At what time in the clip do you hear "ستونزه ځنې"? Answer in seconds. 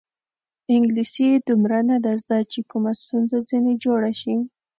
3.01-3.73